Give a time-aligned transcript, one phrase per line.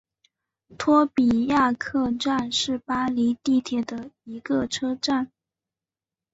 [0.79, 5.31] 托比亚克站是巴黎地铁的一个车站。